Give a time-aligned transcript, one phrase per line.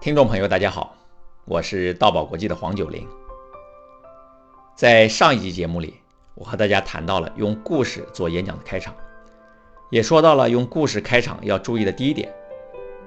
[0.00, 0.96] 听众朋友，大家好，
[1.44, 3.06] 我是道宝国际的黄九龄。
[4.74, 5.94] 在上一集节目里，
[6.34, 8.94] 我和大家谈到了用故事做演讲的开场，
[9.90, 12.32] 也说到了用故事开场要注意的第一点：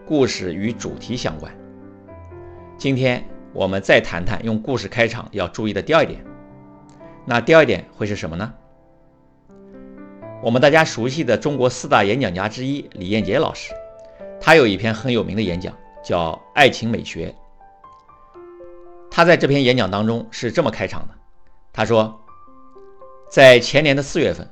[0.05, 1.52] 故事与主题相关。
[2.78, 6.23] 今天我们再谈谈用故事开场要注意的第二点。
[7.25, 8.54] 那第二点会是什么呢？
[10.44, 13.73] 我们大家熟悉的中国四大演讲家之一李彦杰老师，
[14.46, 15.73] 他有一篇很有名的演讲，
[16.04, 17.28] 叫《爱情美学》。
[19.10, 21.14] 他在这篇演讲当中是这么开场的：
[21.71, 22.14] 他说，
[23.32, 24.46] 在前年的四月份，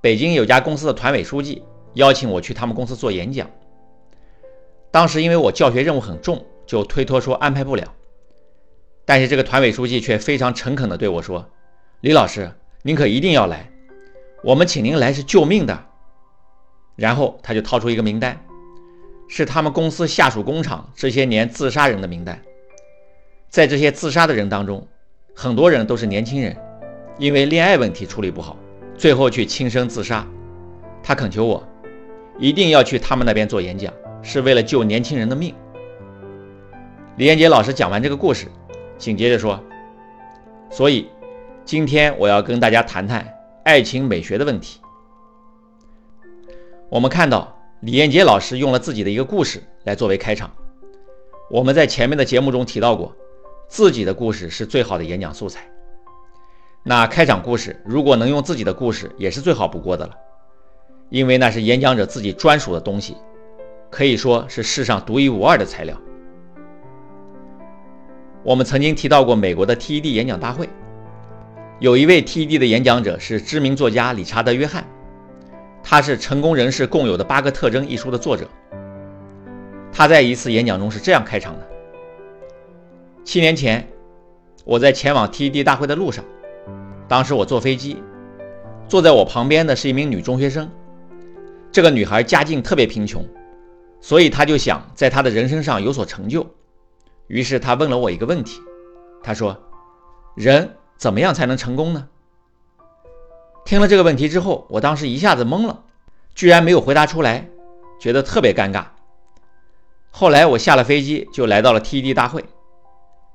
[0.00, 1.64] 北京有家公司的团委书记
[1.94, 3.50] 邀请我去他们公司做演讲。
[4.92, 7.92] 当时因为我教学任务很重，就推脱说安排不了。
[9.04, 11.44] 但是这个团委书记却非常诚恳地对我说
[12.02, 13.68] ：“李老师，您可一定要来。”
[14.44, 15.86] 我们请您来是救命的，
[16.94, 18.40] 然后他就掏出一个名单，
[19.28, 22.40] 是他们公司下属工厂这些年自杀人的名单。
[23.48, 24.86] 在这些自杀的人当中，
[25.34, 26.56] 很多人都是年轻人，
[27.18, 28.56] 因为恋爱问题处理不好，
[28.96, 30.26] 最后去轻生自杀。
[31.02, 31.66] 他恳求我
[32.38, 35.54] 一定要去他们那边做演讲，是为了救年轻人的命。
[37.16, 38.46] 李彦杰老师讲完这个故事，
[38.96, 39.62] 紧接着说
[40.70, 41.10] ：“所以
[41.64, 43.26] 今天我要跟大家谈谈。”
[43.64, 44.80] 爱情美学的问题，
[46.88, 50.50] 我们看到李彦杰老师用了自己的一个故事来作为开场。
[51.48, 53.14] 我们在前面的节目中提到过，
[53.68, 55.64] 自己的故事是最好的演讲素材。
[56.82, 60.12] 那开场故事如果能用自己的故事，也是最好不过的了，
[61.08, 63.16] 因为那是演讲者自己专属的东西，
[63.90, 65.96] 可以说是世上独一无二的材料。
[68.42, 70.68] 我们曾经提到过美国的 TED 演讲大会。
[71.78, 74.84] 有一位 TED 的演讲者是知名作家理查德·约翰，
[75.90, 78.46] 他是《成功人士共有的八个特征》一书的作者。
[79.90, 81.66] 他在一次演讲中是这样开场的：
[83.24, 83.88] 七年前，
[84.66, 86.22] 我在前往 TED 大会的路上，
[87.08, 88.02] 当时我坐飞机，
[88.86, 90.70] 坐在我旁边的是一名女中学生。
[91.72, 93.24] 这个女孩家境特别贫穷，
[93.98, 96.46] 所以她就想在她的人生上有所成就。
[97.28, 98.60] 于是她问了我一个问题，
[99.22, 99.58] 她说
[100.36, 100.68] ：“人。”
[100.98, 102.08] 怎么样才能成功呢？
[103.68, 105.82] 听了这个问题之后，我当时一下子懵了，
[106.34, 107.50] 居然没有回答出来，
[108.00, 108.86] 觉得特别尴尬。
[110.10, 112.46] 后来我下了飞机就来到了 TED 大会，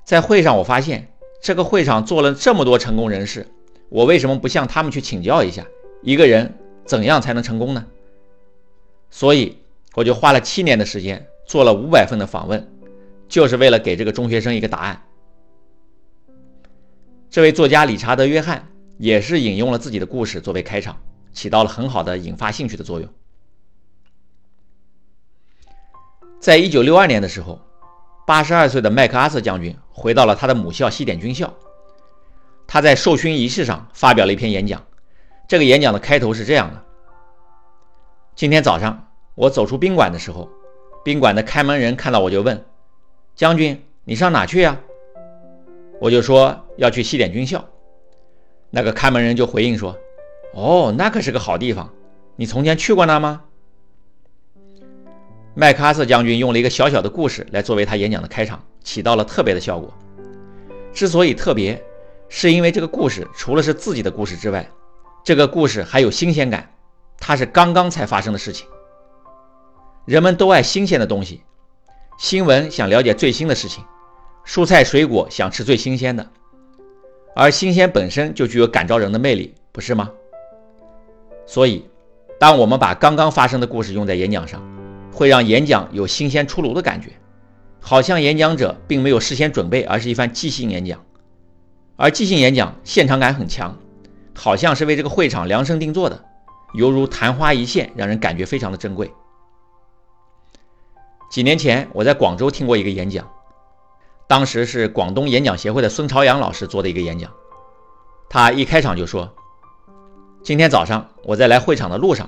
[0.03, 3.45] 在会上我发现这个会场坐了这么多成功人士，
[3.89, 5.67] 我为什么不向他们去请教一下，
[6.01, 7.85] 一个人怎样才能成功呢？
[9.11, 9.59] 所以
[9.93, 12.67] 我就花了七年的时间做了五百份的访问，
[13.27, 15.03] 就是为了给这个中学生一个答案。
[17.29, 23.09] 这位作家理查德·约翰也是引用了自己的故事作为开场，起到了很好的引发兴趣的作用。
[26.39, 27.59] 在一九六二年的时候，
[28.27, 31.53] 八十二岁的麦克阿瑟将军回到了他的母校西点军校，
[32.67, 34.83] 他在授勋仪式上发表了一篇演讲。
[35.47, 36.83] 这个演讲的开头是这样的：
[38.35, 40.49] 今天早上我走出宾馆的时候，
[41.03, 42.65] 宾馆的开门人看到我就问
[43.35, 44.79] ：“将军，你上哪去呀？”
[45.99, 47.63] 我就说要去西点军校，
[48.75, 49.95] 那个看门人就回应说
[50.51, 51.93] ：“哦，那可是个好地方，
[52.35, 53.43] 你从前去过那吗？”
[55.53, 59.93] 麦克阿瑟将军用了一个小小的故事来作为他演讲的开场，起到了特别的效果。
[60.91, 61.79] 之所以特别，
[62.29, 64.67] 是因为这个故事除了是自己的故事之外，
[65.23, 66.73] 这个故事还有新鲜感，
[67.19, 68.65] 它是刚刚才发生的事情。
[70.05, 71.43] 人们都爱新鲜的东西，
[72.17, 73.85] 新闻想了解最新的事情。
[74.43, 76.27] 蔬菜水果想吃最新鲜的，
[77.35, 80.11] 而新鲜本身就具有感召人的魅力，不是吗？
[81.45, 81.83] 所以，
[82.39, 84.61] 当我们把刚刚发生的故事用在演讲上，
[85.11, 87.09] 会让演讲有新鲜出炉的感觉，
[87.79, 91.03] 好像演讲者并没有事先准备，而是一番即兴演讲。
[91.95, 93.77] 而即兴演讲现场感很强，
[94.35, 96.23] 好像是为这个会场量身定做的，
[96.75, 99.11] 犹如昙花一现，让人感觉非常的珍贵。
[101.31, 103.27] 几年前，我在广州听过一个演讲。
[104.27, 107.31] 当时是广东演讲协会的孙朝阳老师做的一个演讲，
[108.29, 109.31] 他一开场就说
[110.41, 112.27] ：“今天早上我在来会场的路上，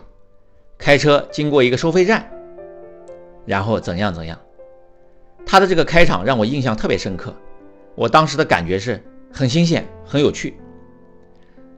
[0.77, 2.29] 开车经过一个收费站，
[3.45, 4.37] 然后怎样怎样。”
[5.47, 7.33] 他的这个开场让我印象特别深刻，
[7.95, 9.01] 我当时的感觉是
[9.31, 10.59] 很新鲜、很有趣。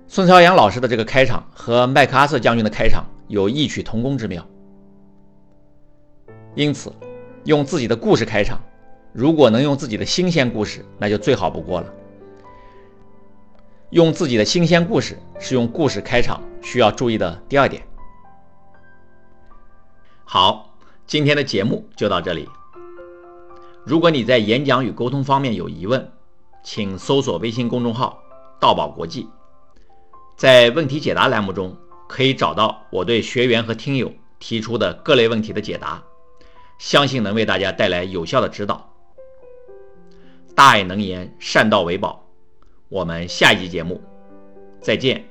[0.07, 4.45] 孙朝阳老师的这个开场和麦克阿瑟将军的开场有异曲同工之妙，
[6.55, 6.91] 因此
[7.43, 8.59] 用自己的故事开场。
[9.17, 11.91] 如果能用自己的新鲜故事，那就最好不过了。
[13.89, 17.81] 用自己的新鲜故事是用故事开场需要注意的第二点。
[20.23, 20.71] 好，
[21.07, 22.47] 今天的节目就到这里，
[23.83, 26.11] 如果你在演讲与沟通方面有疑问，
[26.61, 28.21] 请搜索微信公众号
[28.61, 29.27] “道宝国际”，
[30.37, 31.75] 在问题解答栏目中
[32.07, 36.03] 可以找到我对学员和听友提出的各类问题的解答，
[36.77, 38.87] 相信能为大家带来有效的指导。
[40.57, 42.25] 大爱能言，善道为宝。
[42.89, 44.01] 我们下一集节目
[44.81, 45.23] 再见。